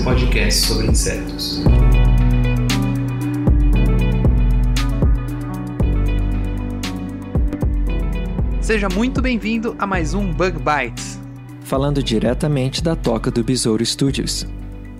[0.00, 1.62] seu podcast sobre insetos.
[8.60, 11.20] Seja muito bem-vindo a mais um Bug Bites.
[11.62, 14.46] falando diretamente da toca do Besouro Studios.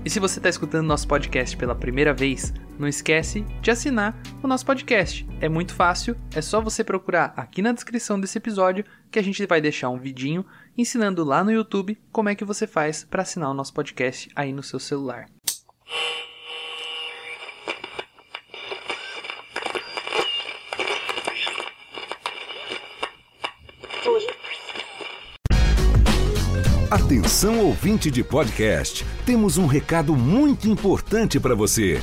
[0.04, 4.46] E se você está escutando nosso podcast pela primeira vez, não esquece de assinar o
[4.46, 5.26] nosso podcast.
[5.40, 9.44] É muito fácil, é só você procurar aqui na descrição desse episódio que a gente
[9.46, 10.44] vai deixar um vidinho
[10.76, 14.52] ensinando lá no YouTube como é que você faz para assinar o nosso podcast aí
[14.52, 15.26] no seu celular.
[26.90, 32.02] Atenção ouvinte de podcast, temos um recado muito importante para você.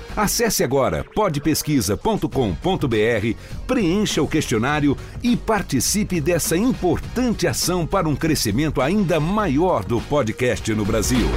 [0.15, 9.19] Acesse agora podpesquisa.com.br, preencha o questionário e participe dessa importante ação para um crescimento ainda
[9.19, 11.27] maior do podcast no Brasil.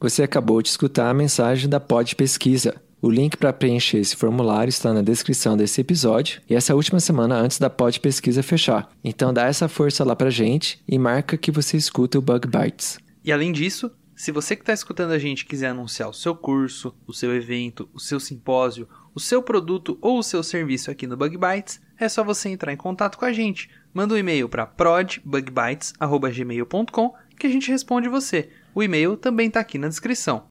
[0.00, 2.80] Você acabou de escutar a mensagem da Pod Pesquisa.
[3.00, 7.36] O link para preencher esse formulário está na descrição desse episódio e essa última semana
[7.36, 8.88] antes da Pod Pesquisa fechar.
[9.04, 12.98] Então dá essa força lá pra gente e marca que você escuta o Bug Bites.
[13.24, 16.92] E além disso, se você que está escutando a gente quiser anunciar o seu curso,
[17.06, 21.16] o seu evento, o seu simpósio, o seu produto ou o seu serviço aqui no
[21.16, 23.70] Bug Bites, é só você entrar em contato com a gente.
[23.94, 28.48] Manda um e-mail para prodbugbites@gmail.com que a gente responde você.
[28.74, 30.48] O e-mail também está aqui na descrição.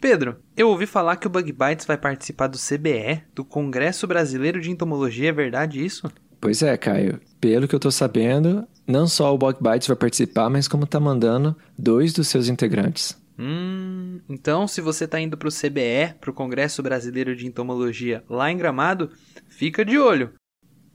[0.00, 4.60] Pedro, eu ouvi falar que o Bug Bites vai participar do CBE, do Congresso Brasileiro
[4.60, 6.10] de Entomologia, é verdade isso?
[6.40, 7.20] Pois é, Caio.
[7.40, 11.00] Pelo que eu tô sabendo, não só o Bug Bites vai participar, mas como tá
[11.00, 13.16] mandando dois dos seus integrantes.
[13.38, 18.24] Hum, então se você está indo para o CBE, para o Congresso Brasileiro de Entomologia,
[18.28, 19.10] lá em Gramado,
[19.48, 20.32] fica de olho.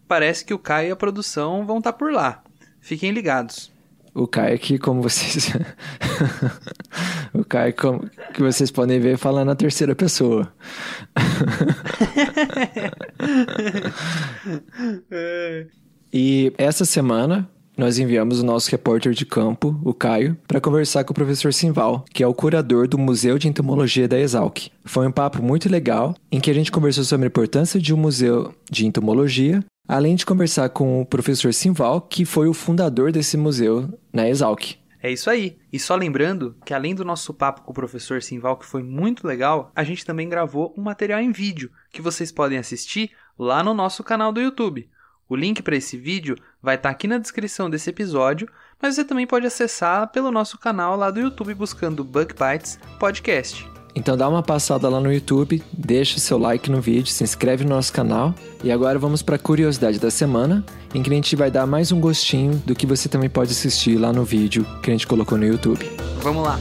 [0.07, 2.43] Parece que o Caio e a produção vão estar por lá.
[2.79, 3.70] Fiquem ligados.
[4.13, 5.53] O Caio que, como vocês...
[7.33, 10.51] o Caio, como que vocês podem ver, fala na terceira pessoa.
[16.13, 21.11] E essa semana nós enviamos o nosso repórter de campo, o Caio, para conversar com
[21.11, 24.67] o professor Simval, que é o curador do Museu de Entomologia da Exalc.
[24.83, 27.97] Foi um papo muito legal em que a gente conversou sobre a importância de um
[27.97, 33.35] museu de entomologia, além de conversar com o professor Simval, que foi o fundador desse
[33.35, 34.77] museu na Exalc.
[35.03, 35.57] É isso aí.
[35.73, 39.27] E só lembrando que além do nosso papo com o professor Simval, que foi muito
[39.27, 43.73] legal, a gente também gravou um material em vídeo que vocês podem assistir lá no
[43.73, 44.89] nosso canal do YouTube.
[45.27, 48.47] O link para esse vídeo vai estar aqui na descrição desse episódio,
[48.81, 53.80] mas você também pode acessar pelo nosso canal lá do YouTube buscando Bug Bites Podcast.
[53.95, 57.71] Então dá uma passada lá no YouTube, deixa seu like no vídeo, se inscreve no
[57.71, 58.33] nosso canal.
[58.63, 60.63] E agora vamos para a curiosidade da semana,
[60.93, 63.97] em que a gente vai dar mais um gostinho do que você também pode assistir
[63.97, 65.85] lá no vídeo que a gente colocou no YouTube.
[66.21, 66.59] Vamos lá.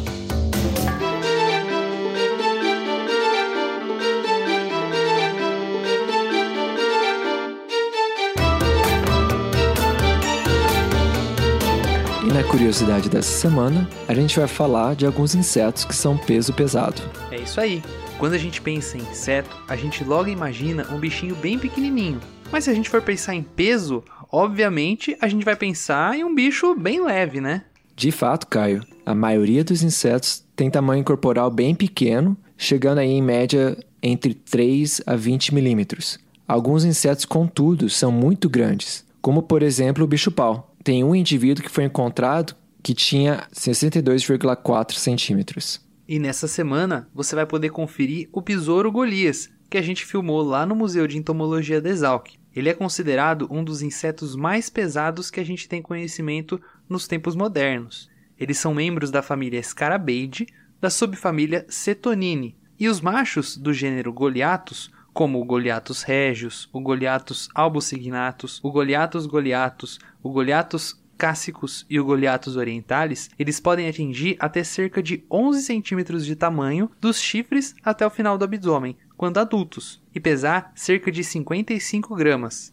[12.41, 17.03] Na curiosidade dessa semana, a gente vai falar de alguns insetos que são peso pesado.
[17.31, 17.83] É isso aí.
[18.19, 22.19] Quando a gente pensa em inseto, a gente logo imagina um bichinho bem pequenininho.
[22.51, 24.03] Mas se a gente for pensar em peso,
[24.33, 27.63] obviamente a gente vai pensar em um bicho bem leve, né?
[27.95, 33.22] De fato, Caio, a maioria dos insetos tem tamanho corporal bem pequeno, chegando aí em
[33.22, 36.19] média entre 3 a 20 milímetros.
[36.48, 40.69] Alguns insetos, contudo, são muito grandes, como por exemplo o bicho-pau.
[40.82, 45.80] Tem um indivíduo que foi encontrado que tinha 62,4 centímetros.
[46.09, 50.66] E nessa semana você vai poder conferir o Besouro Golias, que a gente filmou lá
[50.66, 52.30] no Museu de Entomologia da Exalc.
[52.54, 57.36] Ele é considerado um dos insetos mais pesados que a gente tem conhecimento nos tempos
[57.36, 58.10] modernos.
[58.38, 60.48] Eles são membros da família Scarabaeidae,
[60.80, 67.50] da subfamília Cetonini, e os machos do gênero Goliathus, como o Goliathus regius, o Goliathus
[67.54, 74.64] albusignatus, o Goliathus goliatus, o Goliathus cássicos e o Goliathus orientalis, eles podem atingir até
[74.64, 80.02] cerca de 11 centímetros de tamanho dos chifres até o final do abdômen, quando adultos,
[80.14, 82.72] e pesar cerca de 55 gramas.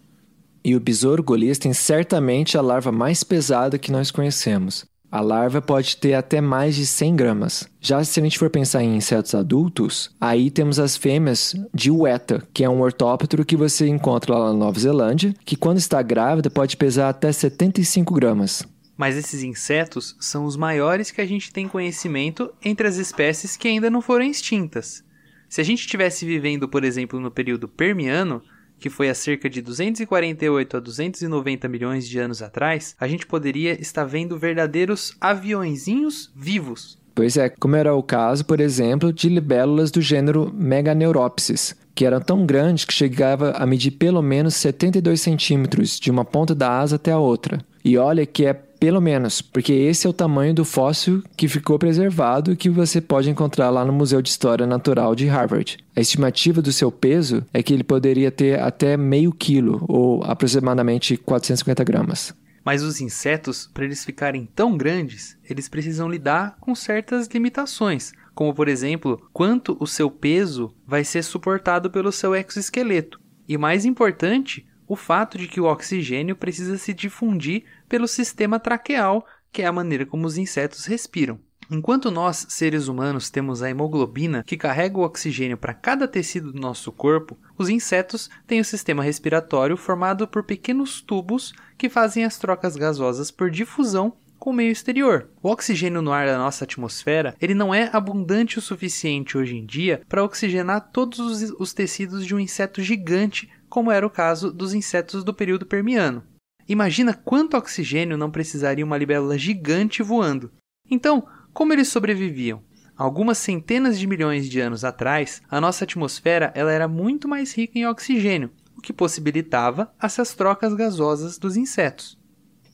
[0.63, 4.85] E o besouro golias tem certamente a larva mais pesada que nós conhecemos.
[5.09, 7.69] A larva pode ter até mais de 100 gramas.
[7.79, 12.43] Já se a gente for pensar em insetos adultos, aí temos as fêmeas de ueta,
[12.53, 16.49] que é um ortóptero que você encontra lá na Nova Zelândia, que quando está grávida
[16.49, 18.63] pode pesar até 75 gramas.
[18.97, 23.67] Mas esses insetos são os maiores que a gente tem conhecimento entre as espécies que
[23.67, 25.03] ainda não foram extintas.
[25.47, 28.41] Se a gente estivesse vivendo, por exemplo, no período Permiano,
[28.79, 33.79] que foi há cerca de 248 a 290 milhões de anos atrás, a gente poderia
[33.79, 36.97] estar vendo verdadeiros aviõezinhos vivos.
[37.17, 42.21] Pois é, como era o caso, por exemplo, de libélulas do gênero Meganeuropsis, que eram
[42.21, 46.97] tão grandes que chegava a medir pelo menos 72 centímetros de uma ponta da asa
[46.97, 47.59] até a outra.
[47.83, 51.79] E olha que é pelo menos, porque esse é o tamanho do fóssil que ficou
[51.79, 55.77] preservado e que você pode encontrar lá no Museu de História Natural de Harvard.
[55.95, 61.17] A estimativa do seu peso é que ele poderia ter até meio quilo, ou aproximadamente
[61.17, 62.33] 450 gramas.
[62.63, 68.53] Mas os insetos, para eles ficarem tão grandes, eles precisam lidar com certas limitações, como
[68.53, 73.19] por exemplo, quanto o seu peso vai ser suportado pelo seu exoesqueleto.
[73.47, 79.25] E mais importante, o fato de que o oxigênio precisa se difundir pelo sistema traqueal,
[79.51, 81.39] que é a maneira como os insetos respiram.
[81.69, 86.61] Enquanto nós, seres humanos, temos a hemoglobina que carrega o oxigênio para cada tecido do
[86.61, 92.37] nosso corpo, os insetos têm o sistema respiratório formado por pequenos tubos que fazem as
[92.37, 95.29] trocas gasosas por difusão com o meio exterior.
[95.43, 99.65] O oxigênio no ar da nossa atmosfera, ele não é abundante o suficiente hoje em
[99.65, 104.51] dia para oxigenar todos os, os tecidos de um inseto gigante como era o caso
[104.51, 106.23] dos insetos do período Permiano.
[106.67, 110.51] Imagina quanto oxigênio não precisaria uma libélula gigante voando.
[110.89, 112.61] Então, como eles sobreviviam?
[112.97, 117.77] Algumas centenas de milhões de anos atrás, a nossa atmosfera ela era muito mais rica
[117.77, 122.17] em oxigênio, o que possibilitava essas trocas gasosas dos insetos.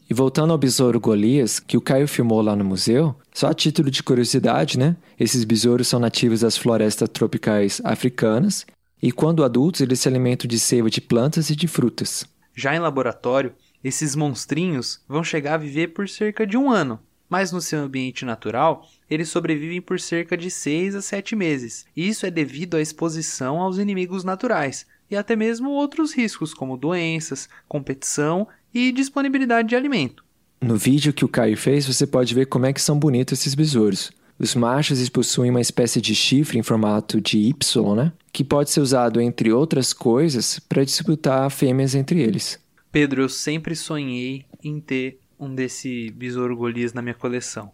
[0.10, 3.90] E voltando ao besouro Golias, que o Caio filmou lá no museu, só a título
[3.92, 4.96] de curiosidade, né?
[5.20, 8.66] Esses besouros são nativos das florestas tropicais africanas
[9.04, 12.26] e quando adultos eles se alimentam de seiva de plantas e de frutas.
[12.56, 13.54] Já em laboratório,
[13.84, 16.98] esses monstrinhos vão chegar a viver por cerca de um ano,
[17.30, 21.86] mas no seu ambiente natural, eles sobrevivem por cerca de 6 a 7 meses.
[21.94, 27.50] Isso é devido à exposição aos inimigos naturais e até mesmo outros riscos, como doenças,
[27.68, 30.24] competição e disponibilidade de alimento.
[30.62, 33.54] No vídeo que o Caio fez, você pode ver como é que são bonitos esses
[33.54, 34.14] besouros.
[34.40, 38.14] Os machos possuem uma espécie de chifre em formato de Y, né?
[38.34, 42.60] Que pode ser usado, entre outras coisas, para disputar fêmeas entre eles.
[42.92, 47.72] Pedro, eu sempre sonhei em ter um desse besouro Golias na minha coleção.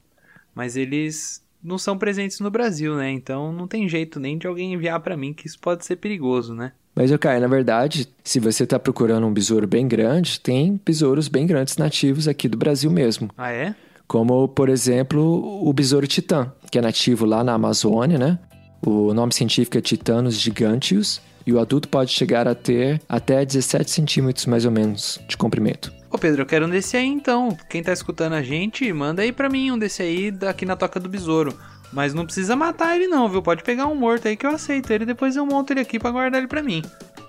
[0.53, 3.09] Mas eles não são presentes no Brasil, né?
[3.09, 6.53] Então não tem jeito nem de alguém enviar para mim que isso pode ser perigoso,
[6.53, 6.73] né?
[6.95, 11.47] Mas, Caio, na verdade, se você está procurando um besouro bem grande, tem besouros bem
[11.47, 13.29] grandes nativos aqui do Brasil mesmo.
[13.37, 13.73] Ah, é?
[14.05, 15.21] Como, por exemplo,
[15.65, 18.39] o besouro titã, que é nativo lá na Amazônia, né?
[18.85, 23.89] O nome científico é Titanus giganteus e o adulto pode chegar a ter até 17
[23.89, 25.91] centímetros mais ou menos de comprimento.
[26.11, 27.55] Ô Pedro, eu quero um desse aí então.
[27.69, 30.99] Quem tá escutando a gente, manda aí pra mim um desse aí daqui na Toca
[30.99, 31.53] do Besouro.
[31.91, 33.41] Mas não precisa matar ele não, viu?
[33.41, 36.11] Pode pegar um morto aí que eu aceito ele, depois eu monto ele aqui para
[36.11, 36.83] guardar ele pra mim.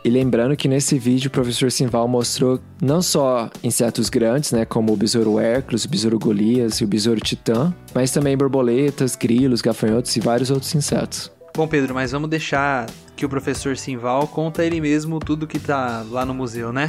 [0.05, 4.93] E lembrando que nesse vídeo o professor Simval mostrou não só insetos grandes, né, como
[4.93, 10.17] o besouro Hércules, o besouro Golias e o besouro Titã, mas também borboletas, grilos, gafanhotos
[10.17, 11.31] e vários outros insetos.
[11.55, 16.05] Bom, Pedro, mas vamos deixar que o professor Simval conta ele mesmo tudo que tá
[16.09, 16.87] lá no museu, né?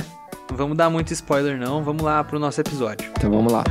[0.49, 3.11] Não vamos dar muito spoiler não, vamos lá pro nosso episódio.
[3.17, 3.63] Então vamos lá.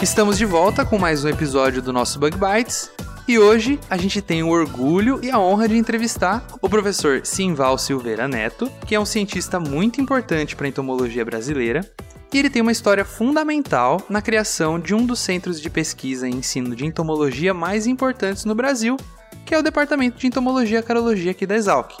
[0.00, 2.90] Estamos de volta com mais um episódio do nosso Bug Bites
[3.26, 7.78] e hoje a gente tem o orgulho e a honra de entrevistar o professor Simval
[7.78, 11.80] Silveira Neto, que é um cientista muito importante para a entomologia brasileira.
[12.32, 16.32] E ele tem uma história fundamental na criação de um dos centros de pesquisa e
[16.32, 18.96] ensino de entomologia mais importantes no Brasil,
[19.46, 21.92] que é o Departamento de Entomologia e Carologia aqui da Exalc.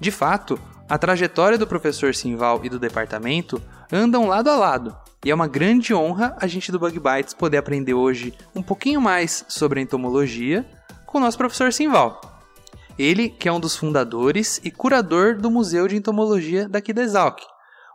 [0.00, 3.60] De fato, a trajetória do professor Simval e do departamento
[3.92, 7.56] andam lado a lado, E é uma grande honra a gente do Bug Bites poder
[7.56, 10.64] aprender hoje um pouquinho mais sobre entomologia
[11.06, 12.20] com o nosso professor Simval.
[12.96, 17.40] Ele que é um dos fundadores e curador do Museu de Entomologia daqui da Exalc.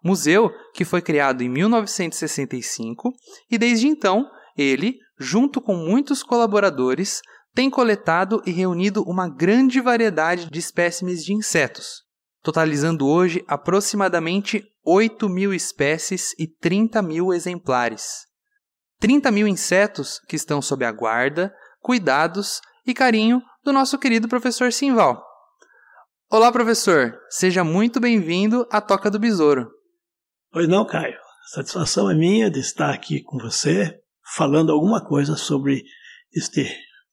[0.04, 3.14] Museu que foi criado em 1965
[3.50, 7.22] e desde então ele, junto com muitos colaboradores,
[7.56, 12.04] tem coletado e reunido uma grande variedade de espécimes de insetos,
[12.42, 18.26] totalizando hoje aproximadamente 8 mil espécies e 30 mil exemplares.
[19.00, 24.74] 30 mil insetos que estão sob a guarda, cuidados e carinho do nosso querido professor
[24.74, 25.24] Simval.
[26.30, 27.18] Olá, professor!
[27.30, 29.70] Seja muito bem-vindo à Toca do Besouro.
[30.52, 31.18] Pois não, Caio.
[31.54, 34.02] Satisfação é minha de estar aqui com você,
[34.36, 35.82] falando alguma coisa sobre
[36.36, 36.70] este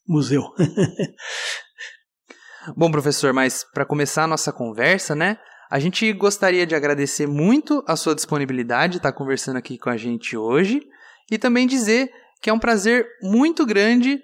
[0.06, 0.42] museu.
[2.76, 5.38] Bom, professor, mas para começar a nossa conversa, né?
[5.70, 9.96] A gente gostaria de agradecer muito a sua disponibilidade de estar conversando aqui com a
[9.96, 10.82] gente hoje
[11.30, 12.10] e também dizer
[12.42, 14.20] que é um prazer muito grande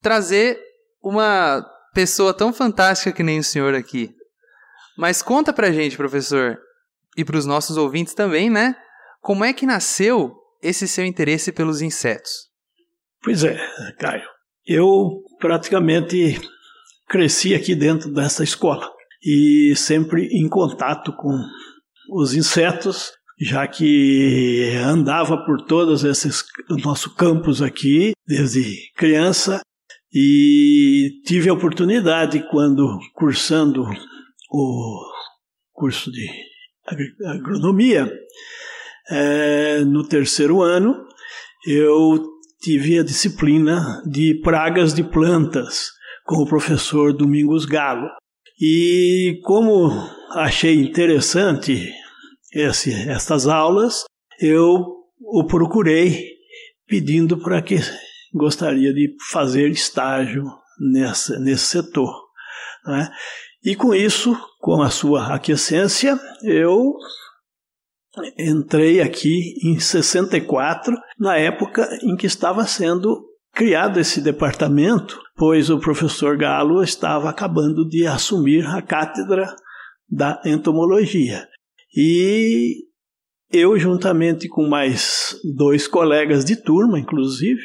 [0.00, 0.58] trazer
[1.02, 1.62] uma
[1.92, 4.10] pessoa tão fantástica que nem o senhor aqui.
[4.96, 6.58] Mas conta pra gente, professor,
[7.14, 8.74] e para os nossos ouvintes também, né?
[9.20, 12.48] Como é que nasceu esse seu interesse pelos insetos?
[13.22, 13.58] Pois é,
[13.98, 14.24] Caio.
[14.66, 16.40] Eu praticamente
[17.06, 21.36] cresci aqui dentro dessa escola e sempre em contato com
[22.10, 26.44] os insetos, já que andava por todos esses
[26.84, 28.64] nosso campus aqui desde
[28.96, 29.60] criança
[30.12, 33.84] e tive a oportunidade quando cursando
[34.50, 35.02] o
[35.72, 36.26] curso de
[37.26, 38.10] agronomia
[39.10, 41.06] é, no terceiro ano
[41.66, 42.24] eu
[42.60, 45.90] tive a disciplina de pragas de plantas
[46.24, 48.08] com o professor Domingos Galo.
[48.60, 49.90] E como
[50.32, 51.92] achei interessante
[52.52, 54.04] esse, estas aulas,
[54.40, 56.36] eu o procurei
[56.86, 57.76] pedindo para que
[58.32, 60.44] gostaria de fazer estágio
[60.78, 62.14] nessa, nesse setor.
[62.86, 63.10] Né?
[63.64, 66.94] E com isso, com a sua aquiescência, eu
[68.38, 73.22] entrei aqui em 64, na época em que estava sendo
[73.56, 79.46] criado esse departamento, pois o professor Galo estava acabando de assumir a cátedra
[80.06, 81.48] da entomologia.
[81.96, 82.84] E
[83.50, 87.62] eu, juntamente com mais dois colegas de turma, inclusive,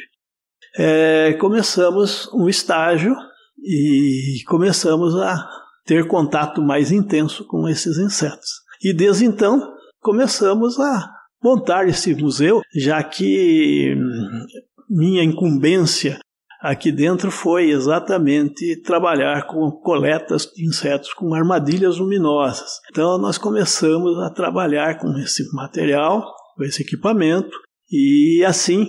[0.78, 3.14] é, começamos um estágio
[3.62, 5.46] e começamos a
[5.84, 8.48] ter contato mais intenso com esses insetos.
[8.82, 11.10] E desde então começamos a
[11.44, 14.46] montar esse museu, já que hum,
[14.88, 16.18] minha incumbência
[16.60, 22.80] aqui dentro foi exatamente trabalhar com coletas de insetos com armadilhas luminosas.
[22.90, 27.56] Então nós começamos a trabalhar com esse material, com esse equipamento,
[27.90, 28.86] e assim,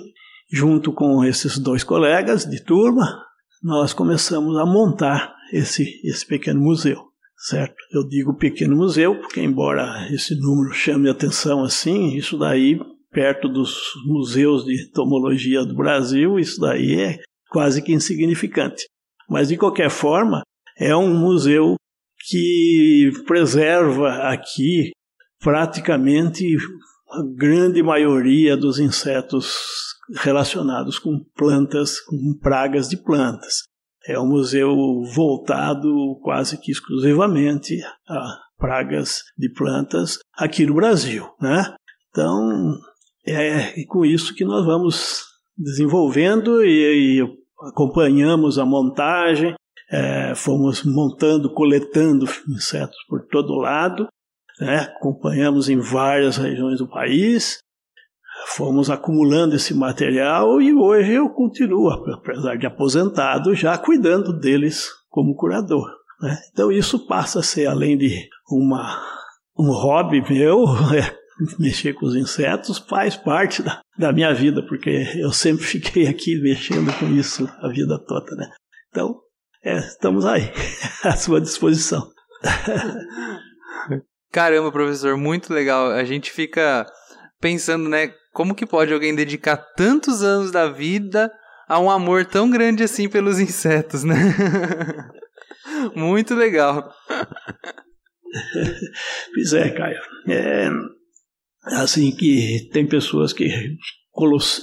[0.51, 3.23] junto com esses dois colegas de turma,
[3.62, 7.75] nós começamos a montar esse, esse pequeno museu certo?
[7.91, 12.79] Eu digo pequeno museu, porque embora esse número chame atenção assim, isso daí,
[13.13, 18.86] perto dos museus de entomologia do Brasil, isso daí é quase que insignificante.
[19.29, 20.41] Mas, de qualquer forma,
[20.77, 21.75] é um museu
[22.27, 24.91] que preserva aqui
[25.39, 26.58] praticamente
[27.12, 29.55] a grande maioria dos insetos
[30.15, 33.63] relacionados com plantas, com pragas de plantas.
[34.08, 34.75] É um museu
[35.13, 41.75] voltado quase que exclusivamente a pragas de plantas aqui no Brasil, né?
[42.10, 42.77] Então,
[43.25, 45.24] é com isso que nós vamos
[45.58, 47.38] desenvolvendo e, e
[47.70, 49.56] acompanhamos a montagem,
[49.89, 54.08] é, fomos montando, coletando insetos por todo lado,
[54.60, 54.92] né?
[54.98, 57.60] acompanhamos em várias regiões do país
[58.48, 65.36] fomos acumulando esse material e hoje eu continuo, apesar de aposentado, já cuidando deles como
[65.36, 65.88] curador.
[66.22, 66.38] Né?
[66.51, 69.01] Então isso passa a ser, além de uma,
[69.58, 71.15] um hobby meu, é,
[71.60, 76.40] mexer com os insetos faz parte da, da minha vida, porque eu sempre fiquei aqui
[76.42, 78.36] mexendo com isso a vida toda.
[78.36, 78.50] Né?
[78.90, 79.20] Então,
[79.63, 80.52] é, estamos aí,
[81.04, 82.12] à sua disposição.
[84.32, 85.92] Caramba, professor, muito legal.
[85.92, 86.86] A gente fica
[87.40, 91.32] pensando, né, como que pode alguém dedicar tantos anos da vida
[91.68, 94.16] a um amor tão grande assim pelos insetos, né?
[95.96, 96.94] Muito legal.
[99.34, 100.00] pois é, Caio.
[100.28, 100.70] É
[101.65, 103.50] assim que tem pessoas que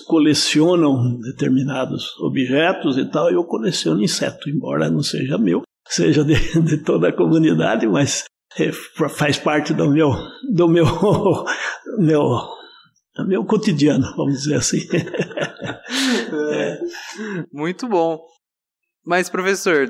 [0.06, 6.78] colecionam determinados objetos e tal, eu coleciono inseto, embora não seja meu, seja de, de
[6.78, 8.24] toda a comunidade, mas
[8.58, 8.70] é,
[9.08, 10.12] faz parte do meu,
[10.54, 10.86] do meu,
[11.98, 12.60] meu
[13.18, 14.80] é meu cotidiano, vamos dizer assim.
[16.52, 16.78] é.
[17.52, 18.20] Muito bom.
[19.04, 19.88] Mas, professor,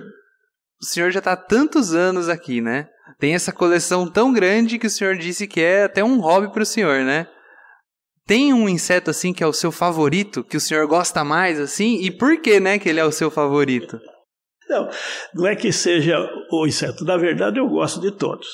[0.81, 2.89] o senhor já está há tantos anos aqui, né?
[3.21, 6.63] Tem essa coleção tão grande que o senhor disse que é até um hobby para
[6.63, 7.27] o senhor, né?
[8.27, 12.01] Tem um inseto assim que é o seu favorito, que o senhor gosta mais assim?
[12.01, 14.01] E por que, né, que ele é o seu favorito?
[14.69, 14.89] Não,
[15.35, 16.17] não é que seja
[16.51, 17.05] o inseto.
[17.05, 18.47] Na verdade, eu gosto de todos.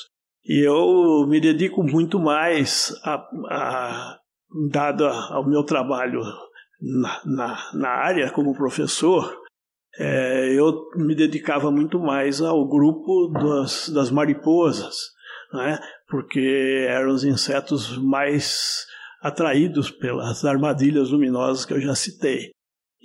[0.43, 4.17] E eu me dedico muito mais a, a
[4.69, 6.21] dado ao meu trabalho
[6.81, 9.46] na, na, na área como professor,
[9.99, 14.95] é, eu me dedicava muito mais ao grupo das, das mariposas,
[15.51, 15.79] né?
[16.07, 18.85] porque eram os insetos mais
[19.21, 22.51] atraídos pelas armadilhas luminosas que eu já citei.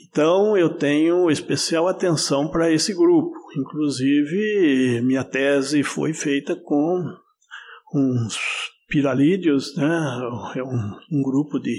[0.09, 3.35] Então eu tenho especial atenção para esse grupo.
[3.57, 7.03] Inclusive, minha tese foi feita com
[7.95, 8.39] uns
[8.89, 10.21] piralídeos, né?
[10.57, 11.79] é um, um grupo de,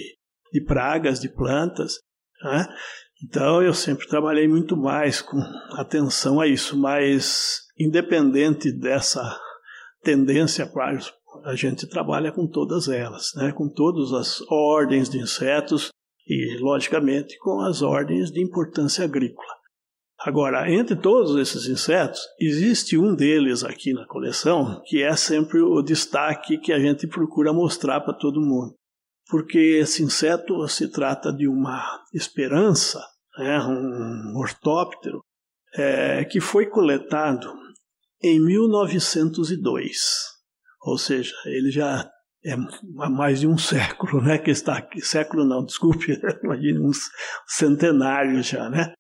[0.52, 2.00] de pragas, de plantas.
[2.44, 2.66] Né?
[3.24, 5.38] Então eu sempre trabalhei muito mais com
[5.78, 9.22] atenção a isso, mas independente dessa
[10.04, 11.00] tendência, claro,
[11.46, 13.52] a gente trabalha com todas elas, né?
[13.52, 15.90] com todas as ordens de insetos
[16.28, 19.54] e, logicamente, com as ordens de importância agrícola.
[20.20, 25.82] Agora, entre todos esses insetos, existe um deles aqui na coleção que é sempre o
[25.82, 28.74] destaque que a gente procura mostrar para todo mundo.
[29.30, 33.02] Porque esse inseto se trata de uma esperança,
[33.38, 35.22] né, um ortóptero,
[35.76, 37.52] é, que foi coletado
[38.22, 39.98] em 1902.
[40.82, 42.10] Ou seja, ele já
[42.46, 42.54] é
[43.00, 45.02] há mais de um século, né, que está aqui.
[45.02, 47.10] Século não, desculpe, imagine uns
[47.48, 48.94] centenários já, né?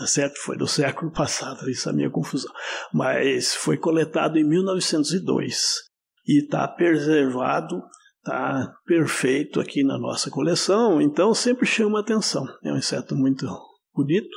[0.00, 0.38] tá certo?
[0.38, 2.52] Foi do século passado, isso é a minha confusão.
[2.92, 5.82] Mas foi coletado em 1902
[6.26, 7.82] e está preservado,
[8.18, 12.46] está perfeito aqui na nossa coleção, então sempre chama atenção.
[12.64, 13.46] É um inseto muito
[13.94, 14.36] bonito,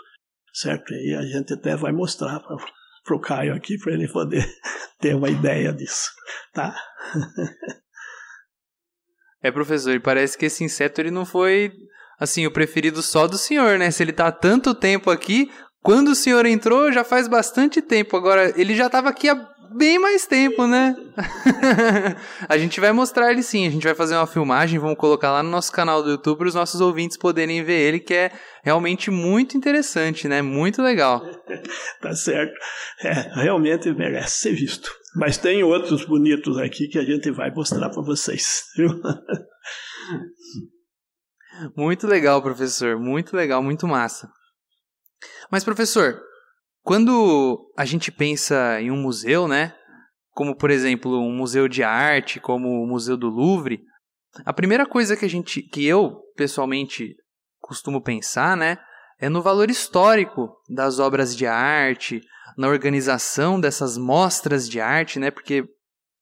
[0.53, 0.93] certo?
[0.93, 4.45] E a gente até vai mostrar para o Caio aqui, para ele poder
[4.99, 6.09] ter uma ideia disso,
[6.53, 6.75] tá?
[9.41, 11.71] É, professor, parece que esse inseto ele não foi
[12.19, 13.91] assim, o preferido só do senhor, né?
[13.91, 15.51] Se ele tá há tanto tempo aqui,
[15.81, 18.15] quando o senhor entrou, já faz bastante tempo.
[18.15, 20.95] Agora, ele já estava aqui há bem mais tempo, né?
[22.47, 25.43] a gente vai mostrar ele sim, a gente vai fazer uma filmagem, vamos colocar lá
[25.43, 28.31] no nosso canal do YouTube para os nossos ouvintes poderem ver ele, que é
[28.63, 30.41] realmente muito interessante, né?
[30.41, 31.21] Muito legal.
[32.01, 32.53] tá certo.
[33.03, 34.91] É, realmente merece ser visto.
[35.15, 38.63] Mas tem outros bonitos aqui que a gente vai mostrar para vocês.
[38.75, 38.89] Viu?
[41.77, 42.97] Muito legal, professor.
[42.97, 44.27] Muito legal, muito massa.
[45.51, 46.19] Mas, professor,
[46.83, 49.73] quando a gente pensa em um museu, né?
[50.31, 53.81] Como, por exemplo, um museu de arte, como o Museu do Louvre,
[54.45, 57.15] a primeira coisa que a gente, que eu pessoalmente
[57.61, 58.77] costumo pensar, né,
[59.19, 62.21] é no valor histórico das obras de arte,
[62.57, 65.31] na organização dessas mostras de arte, né?
[65.31, 65.63] Porque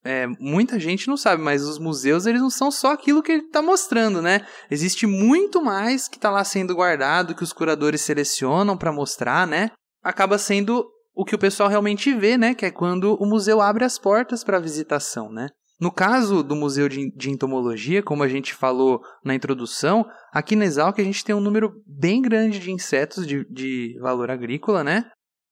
[0.04, 3.44] é, muita gente não sabe, mas os museus eles não são só aquilo que ele
[3.44, 4.46] está mostrando, né?
[4.70, 9.72] Existe muito mais que está lá sendo guardado, que os curadores selecionam para mostrar, né?
[10.04, 12.54] Acaba sendo o que o pessoal realmente vê, né?
[12.54, 15.48] Que é quando o museu abre as portas para visitação, né?
[15.80, 20.66] No caso do Museu de, de, Entomologia, como a gente falou na introdução, aqui na
[20.66, 25.10] Exalc a gente tem um número bem grande de insetos de, de valor agrícola, né?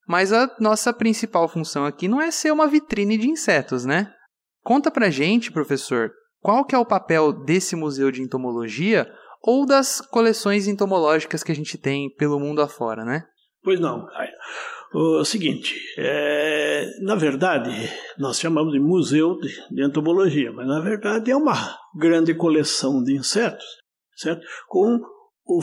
[0.08, 4.14] Mas a nossa principal função aqui não é ser uma vitrine de insetos, né?
[4.64, 10.00] Conta pra gente, professor, qual que é o papel desse museu de entomologia ou das
[10.00, 13.24] coleções entomológicas que a gente tem pelo mundo afora, né?
[13.62, 14.08] Pois não.
[14.94, 17.70] O seguinte, é, na verdade,
[18.18, 23.14] nós chamamos de museu de, de, entomologia, mas na verdade é uma grande coleção de
[23.14, 23.66] insetos,
[24.16, 24.44] certo?
[24.68, 25.00] Com
[25.46, 25.60] o,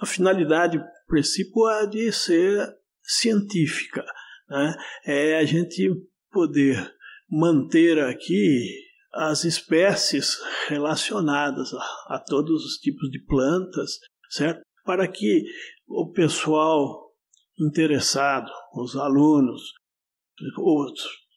[0.00, 2.66] a finalidade principal de ser
[3.02, 4.04] científica,
[4.48, 4.74] né?
[5.04, 5.90] É a gente
[6.30, 6.90] poder
[7.28, 13.98] manter aqui as espécies relacionadas a, a todos os tipos de plantas,
[14.30, 14.62] certo?
[14.84, 15.44] Para que
[15.86, 17.05] o pessoal
[17.58, 19.62] interessado, os alunos,
[20.58, 20.92] os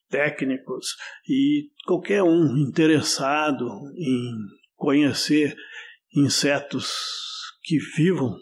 [0.09, 0.95] técnicos
[1.27, 4.31] e qualquer um interessado em
[4.75, 5.55] conhecer
[6.15, 6.91] insetos
[7.63, 8.35] que vivam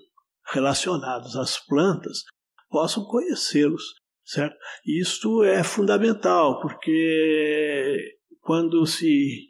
[0.53, 2.23] relacionados às plantas
[2.69, 3.83] possam conhecê-los
[4.27, 4.57] certo?
[4.85, 9.47] Isso é fundamental, porque quando se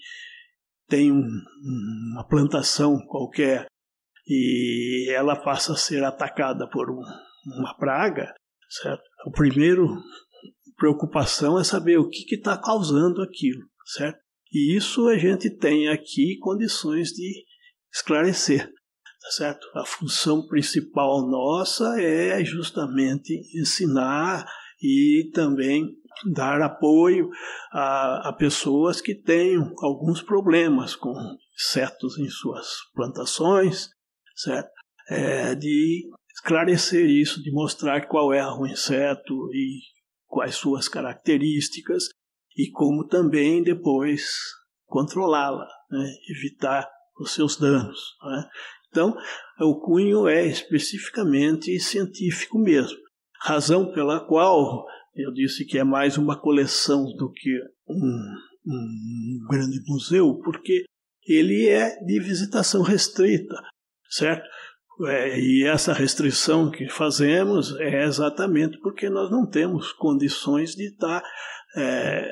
[0.88, 1.28] tem um,
[2.14, 3.66] uma plantação qualquer
[4.26, 7.02] e ela passa a ser atacada por um,
[7.56, 8.34] uma praga,
[8.70, 9.04] certo?
[9.26, 9.88] O primeiro
[10.76, 14.20] preocupação é saber o que está causando aquilo, certo?
[14.54, 17.44] E isso a gente tem aqui condições de
[17.94, 19.68] esclarecer, tá certo?
[19.76, 24.46] A função principal nossa é justamente ensinar
[24.82, 25.86] e também
[26.34, 27.30] dar apoio
[27.72, 31.14] a, a, pessoas que tenham alguns problemas com
[31.56, 33.90] insetos em suas plantações,
[34.36, 34.70] certo?
[35.10, 39.82] É, de esclarecer isso, de mostrar qual é o inseto e
[40.28, 42.10] quais suas características
[42.56, 44.30] e como também depois
[44.86, 46.10] controlá-la, né?
[46.30, 46.88] evitar
[47.20, 48.00] os seus danos.
[48.24, 48.50] Né?
[48.90, 49.16] Então,
[49.60, 52.98] o cunho é especificamente científico mesmo,
[53.42, 58.36] razão pela qual eu disse que é mais uma coleção do que um,
[58.68, 60.86] um grande museu, porque
[61.28, 63.56] ele é de visitação restrita,
[64.10, 64.48] certo?
[65.06, 71.24] É, e essa restrição que fazemos é exatamente porque nós não temos condições de estar
[71.76, 72.32] é,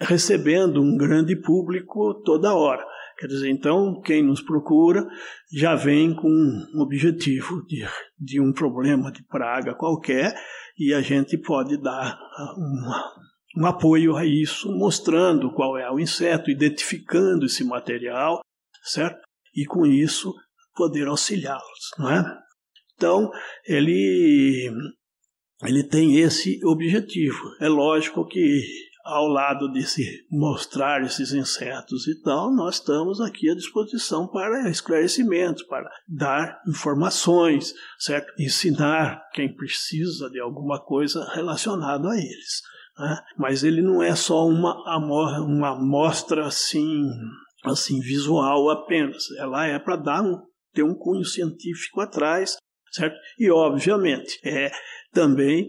[0.00, 2.84] recebendo um grande público toda hora.
[3.18, 5.06] Quer dizer, então, quem nos procura
[5.50, 7.86] já vem com um objetivo de,
[8.18, 10.34] de um problema de praga qualquer
[10.78, 12.18] e a gente pode dar
[12.58, 18.40] um, um apoio a isso, mostrando qual é o inseto, identificando esse material,
[18.82, 19.20] certo?
[19.54, 20.34] E com isso
[20.76, 22.24] poder auxiliá-los, não é?
[22.94, 23.30] Então,
[23.66, 24.70] ele,
[25.64, 27.40] ele tem esse objetivo.
[27.60, 28.62] É lógico que
[29.06, 34.68] ao lado de se mostrar esses insetos e tal, nós estamos aqui à disposição para
[34.68, 38.32] esclarecimentos, para dar informações, certo?
[38.36, 42.62] Ensinar quem precisa de alguma coisa relacionada a eles.
[42.98, 43.20] Né?
[43.38, 47.08] Mas ele não é só uma, uma amostra assim,
[47.64, 49.30] assim visual apenas.
[49.38, 50.42] Ela é para dar um
[50.76, 52.56] ter um cunho científico atrás,
[52.92, 53.16] certo?
[53.38, 54.70] E, obviamente, é
[55.12, 55.66] também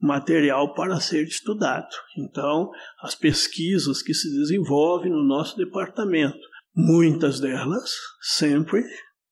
[0.00, 1.88] material para ser estudado.
[2.16, 6.38] Então, as pesquisas que se desenvolvem no nosso departamento,
[6.74, 7.90] muitas delas
[8.20, 8.84] sempre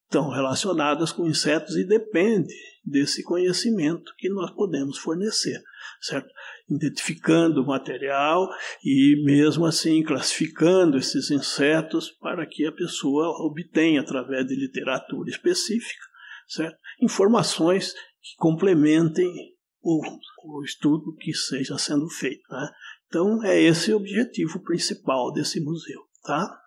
[0.05, 5.61] estão relacionadas com insetos e depende desse conhecimento que nós podemos fornecer,
[6.01, 6.33] certo?
[6.69, 8.49] Identificando o material
[8.85, 16.05] e mesmo assim classificando esses insetos para que a pessoa obtenha através de literatura específica,
[16.49, 16.77] certo?
[17.01, 19.33] Informações que complementem
[19.81, 20.03] o,
[20.45, 22.69] o estudo que seja sendo feito, né?
[23.07, 26.61] Então é esse o objetivo principal desse museu, tá?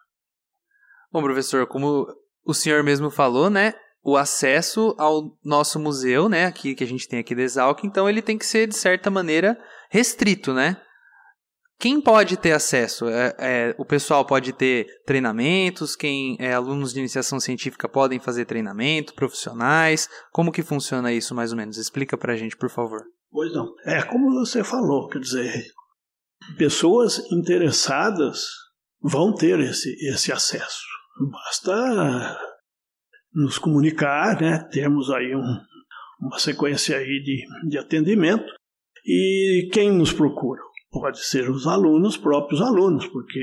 [1.12, 2.08] Bom, professor, como
[2.46, 3.74] o senhor mesmo falou, né?
[4.02, 6.46] O acesso ao nosso museu, né?
[6.46, 9.10] Aqui que a gente tem aqui da Exalc, então ele tem que ser de certa
[9.10, 10.82] maneira restrito, né?
[11.80, 13.08] Quem pode ter acesso?
[13.08, 18.44] É, é, o pessoal pode ter treinamentos, quem é alunos de iniciação científica podem fazer
[18.44, 20.10] treinamento, profissionais.
[20.34, 21.78] Como que funciona isso mais ou menos?
[21.78, 23.02] Explica pra gente, por favor.
[23.32, 23.74] Pois não.
[23.86, 25.72] É como você falou, quer dizer,
[26.58, 28.46] pessoas interessadas
[29.02, 30.84] vão ter esse, esse acesso.
[31.32, 32.38] Basta
[33.34, 34.68] nos comunicar, né?
[34.72, 35.60] Temos aí um,
[36.20, 38.59] uma sequência aí de, de atendimento.
[39.12, 40.62] E quem nos procura?
[40.92, 43.40] Pode ser os alunos, próprios alunos, porque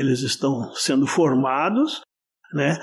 [0.00, 2.00] eles estão sendo formados,
[2.52, 2.76] né?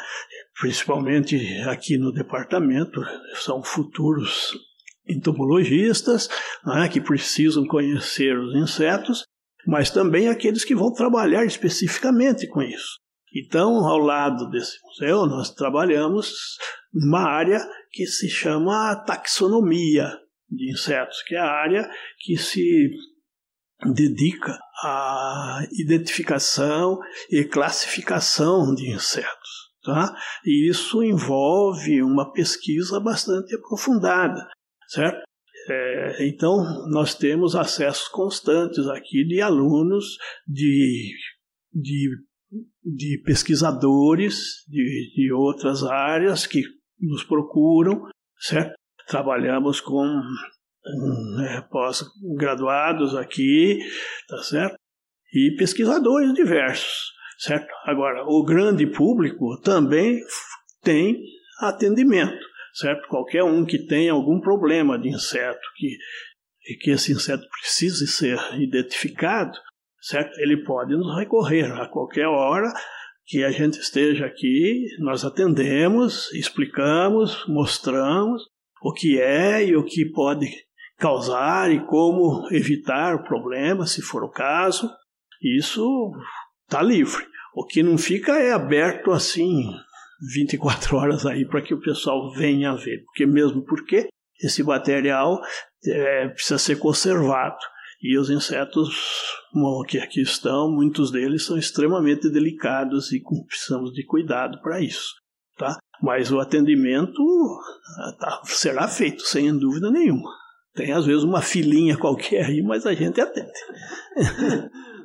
[0.57, 1.36] principalmente
[1.67, 3.01] aqui no departamento,
[3.36, 4.57] são futuros
[5.05, 6.29] entomologistas
[6.65, 6.88] né?
[6.88, 9.25] que precisam conhecer os insetos,
[9.67, 13.01] mas também aqueles que vão trabalhar especificamente com isso.
[13.36, 16.31] Então, ao lado desse museu, nós trabalhamos
[16.93, 17.59] numa área
[17.91, 22.89] que se chama taxonomia de insetos, que é a área que se
[23.93, 29.63] dedica à identificação e classificação de insetos.
[29.84, 30.15] Tá?
[30.45, 34.47] E isso envolve uma pesquisa bastante aprofundada,
[34.88, 35.21] certo?
[35.69, 41.13] É, então, nós temos acessos constantes aqui de alunos, de,
[41.73, 42.10] de
[42.84, 46.62] de pesquisadores de, de outras áreas que
[46.99, 48.73] nos procuram, certo?
[49.07, 50.05] Trabalhamos com
[51.37, 53.79] né, pós-graduados aqui,
[54.27, 54.75] tá certo?
[55.33, 57.71] E pesquisadores diversos, certo?
[57.85, 60.19] Agora, o grande público também
[60.81, 61.21] tem
[61.59, 63.07] atendimento, certo?
[63.07, 65.97] Qualquer um que tenha algum problema de inseto, que,
[66.81, 69.57] que esse inseto precise ser identificado,
[70.01, 70.37] certo?
[70.39, 72.71] Ele pode nos recorrer a qualquer hora
[73.25, 78.43] que a gente esteja aqui, nós atendemos, explicamos, mostramos
[78.83, 80.51] o que é e o que pode
[80.97, 84.91] causar e como evitar o problema, se for o caso.
[85.41, 86.11] Isso
[86.63, 87.25] está livre.
[87.55, 89.71] O que não fica é aberto assim
[90.33, 94.09] 24 horas aí para que o pessoal venha ver, porque mesmo porque
[94.41, 95.41] esse material
[95.85, 97.57] é, precisa ser conservado.
[98.01, 98.93] E os insetos
[99.87, 105.13] que aqui estão, muitos deles são extremamente delicados e precisamos de cuidado para isso.
[105.57, 105.77] Tá?
[106.03, 107.23] Mas o atendimento
[108.19, 110.29] tá, será feito, sem dúvida nenhuma.
[110.75, 113.49] Tem às vezes uma filinha qualquer aí, mas a gente atende.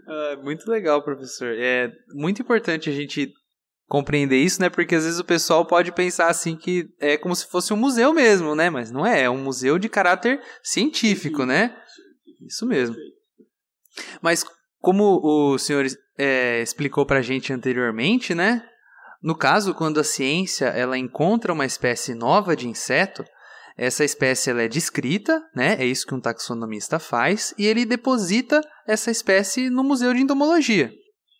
[0.08, 1.54] É, muito legal, professor.
[1.56, 3.32] É muito importante a gente
[3.87, 4.68] compreender isso, né?
[4.68, 8.12] Porque às vezes o pessoal pode pensar assim que é como se fosse um museu
[8.12, 8.68] mesmo, né?
[8.68, 11.80] Mas não é, é um museu de caráter científico, né?
[12.44, 12.96] Isso mesmo.
[14.20, 14.44] Mas
[14.80, 15.87] como o senhor
[16.18, 18.68] é, explicou para a gente anteriormente, né?
[19.22, 23.24] No caso, quando a ciência ela encontra uma espécie nova de inseto,
[23.76, 25.76] essa espécie ela é descrita, né?
[25.78, 30.92] É isso que um taxonomista faz, e ele deposita essa espécie no Museu de Entomologia.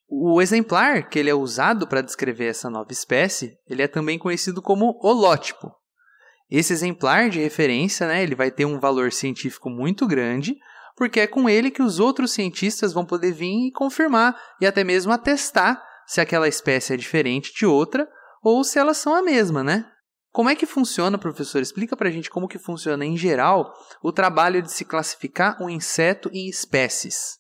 [0.09, 4.63] O exemplar que ele é usado para descrever essa nova espécie, ele é também conhecido
[4.63, 5.71] como holótipo.
[6.51, 10.57] Esse exemplar de referência, né, ele vai ter um valor científico muito grande,
[10.97, 14.83] porque é com ele que os outros cientistas vão poder vir e confirmar e até
[14.83, 18.09] mesmo atestar se aquela espécie é diferente de outra
[18.43, 19.85] ou se elas são a mesma, né?
[20.33, 21.61] Como é que funciona, professor?
[21.61, 26.31] Explica pra gente como que funciona em geral o trabalho de se classificar um inseto
[26.33, 27.39] em espécies.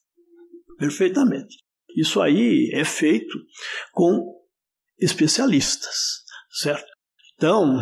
[0.79, 1.57] Perfeitamente.
[1.97, 3.35] Isso aí é feito
[3.93, 4.23] com
[4.99, 5.97] especialistas,
[6.51, 6.87] certo?
[7.35, 7.75] Então,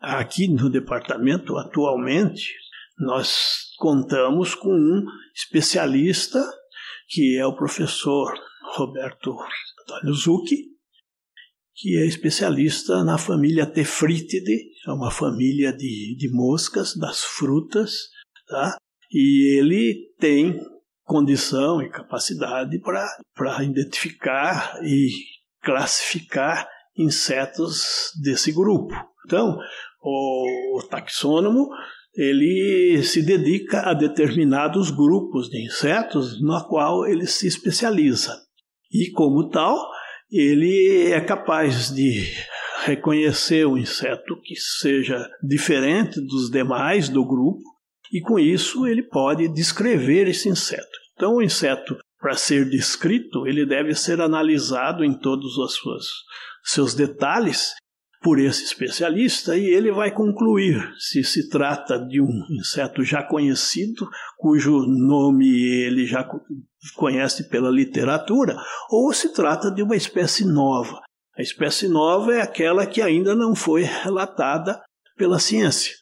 [0.00, 2.52] aqui no departamento, atualmente,
[2.98, 6.42] nós contamos com um especialista,
[7.08, 8.32] que é o professor
[8.74, 9.36] Roberto
[9.82, 10.72] Antônio Zucchi,
[11.74, 18.08] que é especialista na família Tefritidae, é uma família de, de moscas, das frutas,
[18.46, 18.76] tá?
[19.12, 20.58] e ele tem
[21.04, 22.80] condição e capacidade
[23.34, 25.10] para identificar e
[25.60, 28.94] classificar insetos desse grupo.
[29.26, 29.58] Então,
[30.02, 31.68] o, o taxônomo
[32.14, 38.36] ele se dedica a determinados grupos de insetos no qual ele se especializa.
[38.92, 39.78] E como tal,
[40.30, 42.26] ele é capaz de
[42.84, 47.62] reconhecer um inseto que seja diferente dos demais do grupo
[48.12, 50.98] e com isso ele pode descrever esse inseto.
[51.14, 55.78] Então, o inseto, para ser descrito, ele deve ser analisado em todos os
[56.64, 57.72] seus, detalhes
[58.22, 64.08] por esse especialista e ele vai concluir se se trata de um inseto já conhecido,
[64.36, 66.26] cujo nome ele já
[66.94, 68.56] conhece pela literatura,
[68.90, 71.00] ou se trata de uma espécie nova.
[71.36, 74.80] A espécie nova é aquela que ainda não foi relatada
[75.16, 75.94] pela ciência.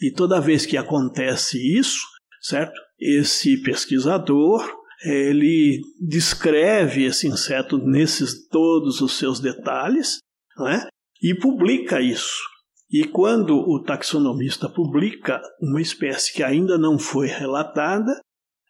[0.00, 2.00] E toda vez que acontece isso,
[2.40, 2.80] certo?
[2.98, 10.18] Esse pesquisador ele descreve esse inseto nesses todos os seus detalhes,
[10.56, 10.88] não é?
[11.22, 12.42] E publica isso.
[12.90, 18.18] E quando o taxonomista publica uma espécie que ainda não foi relatada,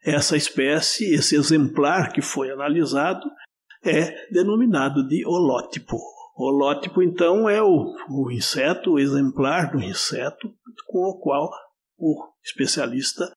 [0.03, 3.29] essa espécie, esse exemplar que foi analisado,
[3.85, 5.97] é denominado de holótipo.
[6.37, 10.53] Holótipo, então, é o, o inseto, o exemplar do inseto
[10.87, 11.51] com o qual
[11.97, 13.31] o especialista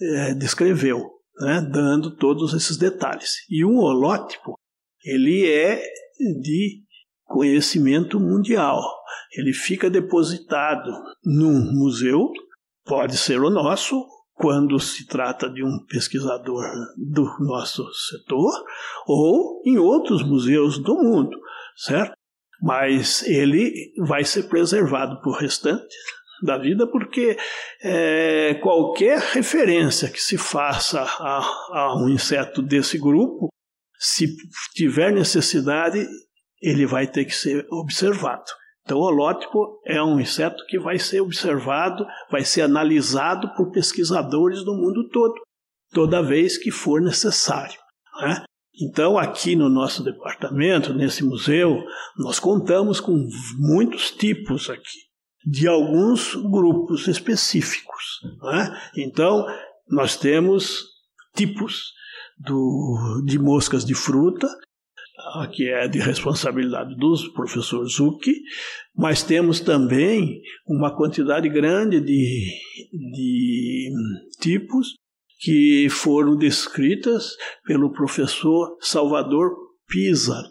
[0.00, 3.36] é, descreveu, né, dando todos esses detalhes.
[3.48, 4.54] E um holótipo,
[5.04, 5.82] ele é
[6.40, 6.82] de
[7.32, 8.82] conhecimento mundial.
[9.32, 10.90] Ele fica depositado
[11.24, 12.30] num museu,
[12.84, 16.64] pode ser o nosso, quando se trata de um pesquisador
[16.96, 18.52] do nosso setor,
[19.06, 21.36] ou em outros museus do mundo,
[21.76, 22.12] certo?
[22.60, 25.94] Mas ele vai ser preservado por restante
[26.42, 27.36] da vida, porque
[27.82, 31.38] é, qualquer referência que se faça a,
[31.70, 33.48] a um inseto desse grupo,
[33.96, 34.26] se
[34.74, 36.04] tiver necessidade,
[36.62, 38.44] ele vai ter que ser observado.
[38.84, 44.64] Então, o holótipo é um inseto que vai ser observado, vai ser analisado por pesquisadores
[44.64, 45.34] do mundo todo,
[45.92, 47.78] toda vez que for necessário.
[48.20, 48.44] Né?
[48.80, 51.84] Então, aqui no nosso departamento, nesse museu,
[52.16, 54.98] nós contamos com muitos tipos aqui,
[55.44, 58.20] de alguns grupos específicos.
[58.42, 58.80] Né?
[58.96, 59.46] Então,
[59.88, 60.84] nós temos
[61.36, 61.92] tipos
[62.38, 64.48] do, de moscas de fruta,
[65.52, 68.42] que é de responsabilidade do professor Zucchi,
[68.96, 72.50] mas temos também uma quantidade grande de,
[73.12, 73.90] de
[74.40, 74.94] tipos
[75.40, 79.50] que foram descritas pelo professor Salvador
[79.88, 80.42] Pisa.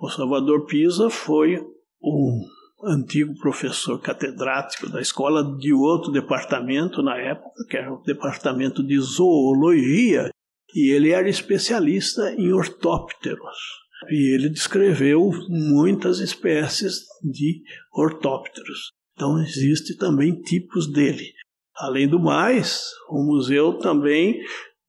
[0.00, 1.60] O Salvador Pisa foi
[2.02, 2.40] um
[2.82, 8.98] antigo professor catedrático da escola de outro departamento na época, que era o departamento de
[8.98, 10.30] zoologia,
[10.74, 13.79] e ele era especialista em ortópteros.
[14.08, 18.92] E ele descreveu muitas espécies de ortópteros.
[19.14, 21.32] Então existem também tipos dele.
[21.76, 24.40] Além do mais, o museu também,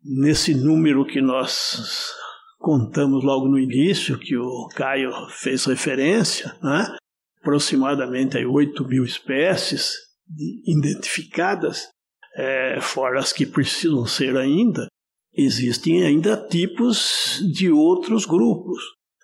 [0.04, 2.14] nesse número que nós
[2.58, 6.96] contamos logo no início, que o Caio fez referência, né?
[7.42, 9.96] aproximadamente aí, 8 mil espécies
[10.66, 11.90] identificadas,
[12.36, 14.88] é, fora as que precisam ser ainda,
[15.34, 18.82] existem ainda tipos de outros grupos,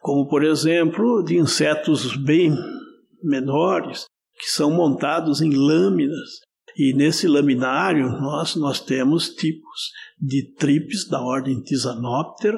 [0.08, 2.56] como por exemplo de insetos bem
[3.22, 4.06] menores,
[4.39, 6.39] que são montados em lâminas.
[6.78, 12.58] E nesse laminário nós, nós temos tipos de tripes da ordem Tisanoptera,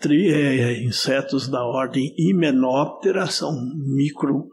[0.00, 3.52] tri, é, insetos da ordem Hymenoptera, são
[3.94, 4.48] micro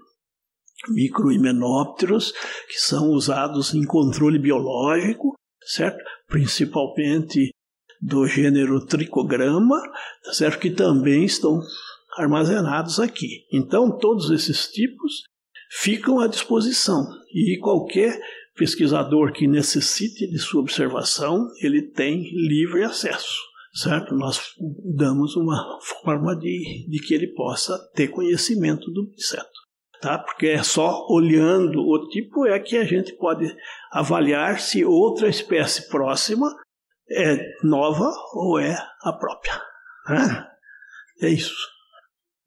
[0.90, 2.34] microhimenópteros
[2.70, 5.34] que são usados em controle biológico,
[5.66, 5.98] certo?
[6.28, 7.50] Principalmente
[8.00, 9.82] do gênero tricograma,
[10.24, 10.60] tá certo?
[10.60, 11.64] Que também estão
[12.18, 13.46] armazenados aqui.
[13.52, 15.24] Então, todos esses tipos
[15.70, 18.20] ficam à disposição e qualquer
[18.56, 23.38] pesquisador que necessite de sua observação, ele tem livre acesso,
[23.74, 24.16] certo?
[24.16, 24.42] Nós
[24.96, 29.68] damos uma forma de, de que ele possa ter conhecimento do inseto
[30.02, 30.20] tá?
[30.20, 33.56] Porque é só olhando o tipo é que a gente pode
[33.92, 36.48] avaliar se outra espécie próxima
[37.10, 39.62] é nova ou é a própria.
[40.10, 40.48] Né?
[41.22, 41.56] É isso.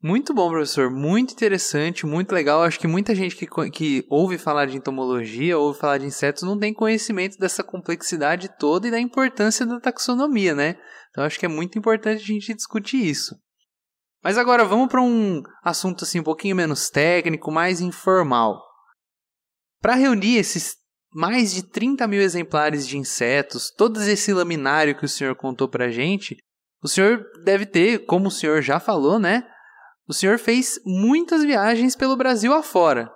[0.03, 0.89] Muito bom, professor.
[0.89, 2.63] Muito interessante, muito legal.
[2.63, 6.57] Acho que muita gente que, que ouve falar de entomologia, ouve falar de insetos, não
[6.57, 10.75] tem conhecimento dessa complexidade toda e da importância da taxonomia, né?
[11.11, 13.35] Então acho que é muito importante a gente discutir isso.
[14.23, 18.59] Mas agora vamos para um assunto assim um pouquinho menos técnico, mais informal.
[19.79, 20.77] Para reunir esses
[21.13, 25.85] mais de 30 mil exemplares de insetos, todo esse laminário que o senhor contou para
[25.85, 26.37] a gente,
[26.81, 29.45] o senhor deve ter, como o senhor já falou, né?
[30.11, 33.09] O senhor fez muitas viagens pelo Brasil afora.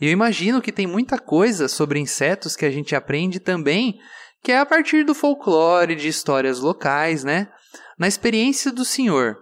[0.00, 4.00] Eu imagino que tem muita coisa sobre insetos que a gente aprende também,
[4.42, 7.52] que é a partir do folclore, de histórias locais, né?
[7.98, 9.36] Na experiência do senhor,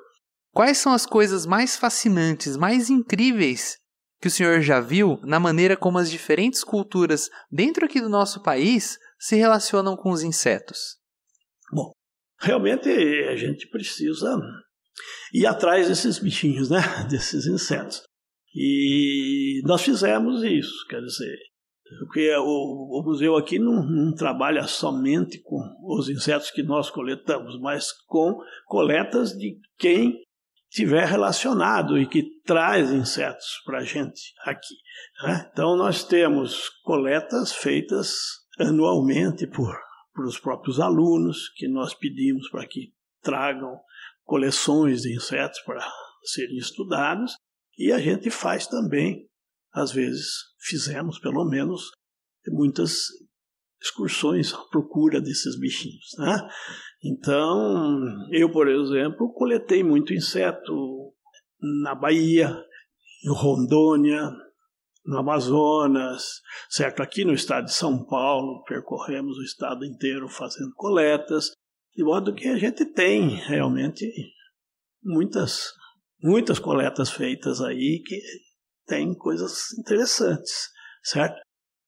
[0.59, 3.77] Quais são as coisas mais fascinantes, mais incríveis
[4.21, 8.43] que o senhor já viu na maneira como as diferentes culturas dentro aqui do nosso
[8.43, 10.97] país se relacionam com os insetos?
[11.73, 11.93] Bom,
[12.41, 14.37] realmente a gente precisa
[15.33, 16.81] ir atrás desses bichinhos, né?
[17.09, 18.03] Desses insetos.
[18.55, 21.37] E nós fizemos isso, quer dizer,
[22.01, 27.59] porque o, o museu aqui não, não, trabalha somente com os insetos que nós coletamos,
[27.61, 30.19] mas com coletas de quem
[30.71, 34.75] tiver relacionado e que traz insetos para a gente aqui.
[35.23, 35.49] Né?
[35.51, 38.17] Então, nós temos coletas feitas
[38.59, 39.75] anualmente por,
[40.15, 43.81] por os próprios alunos, que nós pedimos para que tragam
[44.29, 45.81] coleções de insetos para
[46.23, 47.35] serem estudados,
[47.79, 49.27] e a gente faz também,
[49.73, 50.27] às vezes
[50.61, 51.91] fizemos pelo menos,
[52.49, 53.07] muitas
[53.81, 56.11] excursões à procura desses bichinhos.
[56.19, 56.49] Né?
[57.03, 61.15] Então, eu, por exemplo, coletei muito inseto
[61.83, 62.55] na Bahia,
[63.25, 64.31] em Rondônia,
[65.07, 67.03] no Amazonas, certo?
[67.03, 71.51] Aqui no estado de São Paulo, percorremos o estado inteiro fazendo coletas,
[71.99, 74.07] de modo que a gente tem realmente
[75.03, 75.73] muitas,
[76.23, 78.23] muitas coletas feitas aí que
[78.87, 80.69] tem coisas interessantes,
[81.03, 81.41] certo?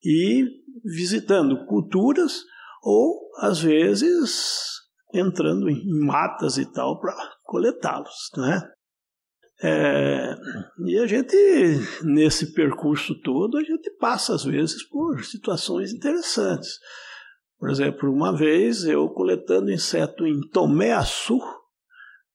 [0.03, 0.44] E
[0.85, 2.42] visitando culturas
[2.83, 4.49] ou, às vezes,
[5.14, 8.68] entrando em matas e tal para coletá-los, né?
[9.62, 10.35] É,
[10.88, 11.37] e a gente,
[12.03, 16.81] nesse percurso todo, a gente passa às vezes por situações interessantes.
[17.61, 21.38] Por exemplo, uma vez eu coletando inseto em Tomé Açu,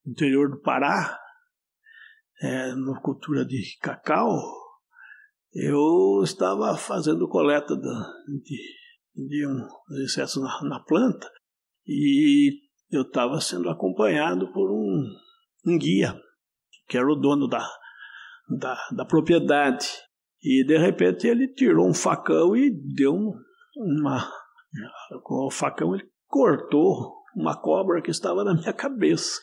[0.06, 1.18] interior do Pará,
[2.40, 4.30] é, na cultura de cacau,
[5.52, 9.68] eu estava fazendo coleta de, de um,
[10.04, 11.28] insetos na, na planta
[11.84, 12.60] e
[12.90, 15.12] eu estava sendo acompanhado por um,
[15.66, 16.14] um, guia,
[16.86, 17.66] que era o dono da,
[18.48, 19.88] da, da, propriedade.
[20.40, 23.32] E de repente ele tirou um facão e deu um,
[23.76, 24.30] uma.
[25.22, 29.40] Com o facão ele cortou uma cobra que estava na minha cabeça.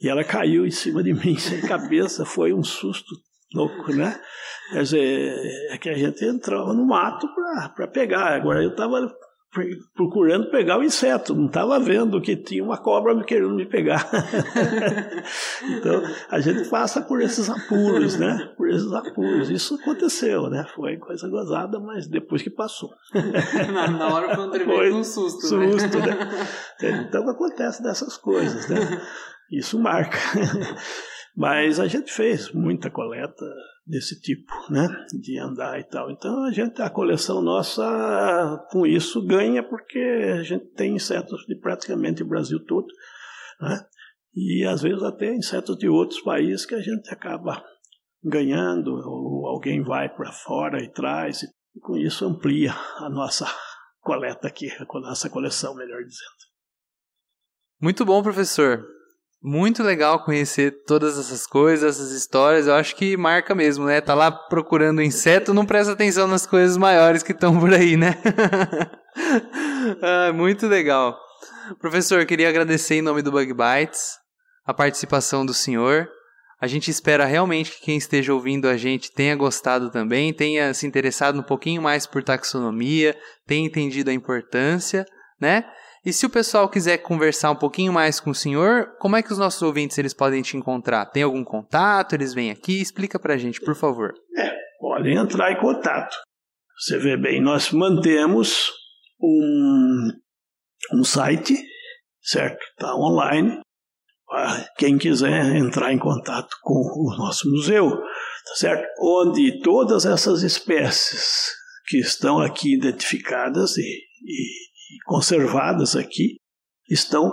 [0.00, 3.14] E ela caiu em cima de mim sem cabeça, foi um susto
[3.54, 4.20] louco, né?
[4.72, 7.28] Quer dizer, é que a gente entrava no mato
[7.74, 8.34] para pegar.
[8.34, 9.12] Agora eu estava
[9.96, 14.08] procurando pegar o inseto, não estava vendo que tinha uma cobra querendo me pegar.
[15.76, 18.52] então, a gente passa por esses apuros, né?
[18.56, 19.50] Por esses apuros.
[19.50, 20.64] Isso aconteceu, né?
[20.74, 22.90] Foi coisa gozada, mas depois que passou.
[23.72, 26.06] na, na hora foi um tremendo um susto, susto né?
[26.06, 27.04] né?
[27.08, 28.78] Então, acontece dessas coisas, né?
[29.50, 30.18] Isso marca.
[31.36, 33.44] Mas a gente fez muita coleta
[33.90, 36.10] desse tipo, né, de andar e tal.
[36.10, 41.56] Então a gente a coleção nossa com isso ganha porque a gente tem insetos de
[41.56, 42.86] praticamente o Brasil todo,
[43.60, 43.84] né?
[44.32, 47.62] E às vezes até insetos de outros países que a gente acaba
[48.22, 53.46] ganhando, ou alguém vai para fora e traz, e com isso amplia a nossa
[54.00, 56.50] coleta aqui, a nossa coleção, melhor dizendo.
[57.80, 58.86] Muito bom, professor.
[59.42, 62.66] Muito legal conhecer todas essas coisas, essas histórias.
[62.66, 63.98] Eu acho que marca mesmo, né?
[64.00, 68.16] Tá lá procurando inseto, não presta atenção nas coisas maiores que estão por aí, né?
[70.02, 71.18] ah, muito legal.
[71.80, 74.18] Professor, queria agradecer em nome do Bug Bites
[74.66, 76.06] a participação do senhor.
[76.60, 80.86] A gente espera realmente que quem esteja ouvindo a gente tenha gostado também, tenha se
[80.86, 83.16] interessado um pouquinho mais por taxonomia,
[83.46, 85.06] tenha entendido a importância,
[85.40, 85.64] né?
[86.04, 89.32] E se o pessoal quiser conversar um pouquinho mais com o senhor, como é que
[89.32, 91.04] os nossos ouvintes eles podem te encontrar?
[91.04, 92.14] Tem algum contato?
[92.14, 92.80] Eles vêm aqui?
[92.80, 94.14] Explica pra gente, por favor.
[94.38, 96.16] É, podem entrar em contato.
[96.78, 98.72] Você vê bem, nós mantemos
[99.20, 100.08] um,
[100.94, 101.54] um site,
[102.22, 102.62] certo?
[102.72, 103.60] Está online.
[104.78, 108.86] Quem quiser entrar em contato com o nosso museu, tá certo?
[109.02, 111.50] Onde todas essas espécies
[111.88, 114.69] que estão aqui identificadas e, e
[115.10, 116.36] conservadas aqui
[116.88, 117.28] estão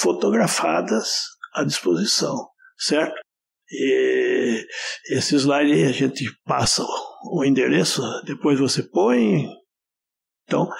[0.00, 2.48] fotografadas à disposição,
[2.78, 3.16] certo?
[3.68, 4.64] E
[5.10, 6.84] esse slide a gente passa
[7.32, 9.48] o endereço, depois você põe.
[10.44, 10.70] Então,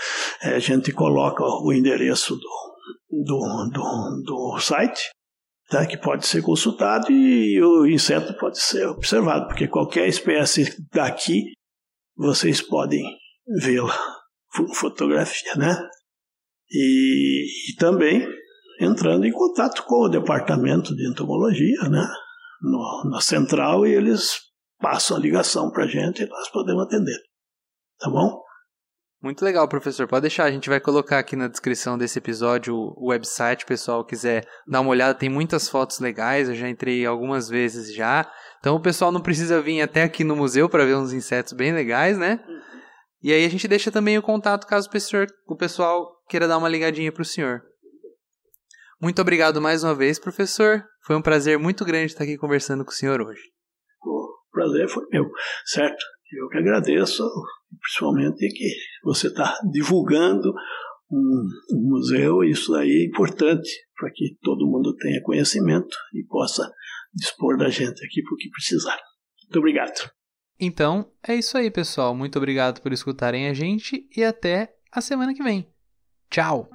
[0.40, 5.11] é, a gente coloca o endereço do, do, do, do site,
[5.68, 11.53] tá, que pode ser consultado e o inseto pode ser observado, porque qualquer espécie daqui
[12.16, 13.05] vocês podem
[13.61, 14.18] vê-la
[14.74, 15.76] fotografia, né?
[16.70, 18.26] E, e, também
[18.80, 22.07] entrando em contato com o departamento de entomologia, né?
[22.61, 24.40] No, na central e eles
[24.80, 27.18] passam a ligação para a gente e nós podemos atender.
[27.99, 28.42] Tá bom?
[29.20, 30.07] Muito legal, professor.
[30.07, 34.05] Pode deixar, a gente vai colocar aqui na descrição desse episódio o website, o pessoal
[34.05, 38.30] quiser dar uma olhada, tem muitas fotos legais, eu já entrei algumas vezes já.
[38.61, 41.72] Então o pessoal não precisa vir até aqui no museu para ver uns insetos bem
[41.72, 42.38] legais, né?
[43.23, 44.89] E aí a gente deixa também o contato caso
[45.47, 47.62] o pessoal, queira dar uma ligadinha para o senhor.
[49.01, 50.85] Muito obrigado mais uma vez, professor.
[51.05, 53.41] Foi um prazer muito grande estar aqui conversando com o senhor hoje.
[54.05, 55.25] O prazer foi meu,
[55.64, 56.05] certo?
[56.33, 57.25] Eu que agradeço,
[57.81, 58.69] principalmente que
[59.03, 60.53] você está divulgando
[61.11, 66.71] um, um museu, isso aí é importante para que todo mundo tenha conhecimento e possa
[67.14, 68.99] dispor da gente aqui para o que precisar.
[69.45, 70.11] Muito obrigado.
[70.61, 72.14] Então, é isso aí, pessoal.
[72.14, 75.68] Muito obrigado por escutarem a gente e até a semana que vem.
[76.30, 76.68] Tchau!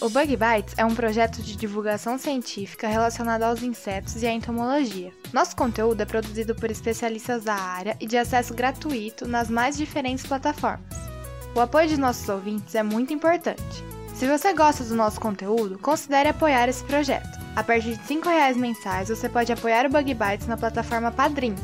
[0.00, 5.10] O Bug Bites é um projeto de divulgação científica relacionado aos insetos e à entomologia.
[5.32, 10.26] Nosso conteúdo é produzido por especialistas da área e de acesso gratuito nas mais diferentes
[10.26, 11.13] plataformas.
[11.54, 13.84] O apoio de nossos ouvintes é muito importante.
[14.12, 17.38] Se você gosta do nosso conteúdo, considere apoiar esse projeto.
[17.54, 21.54] A partir de R$ reais mensais, você pode apoiar o Bug Bites na plataforma Padrim.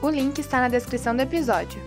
[0.00, 1.82] O link está na descrição do episódio.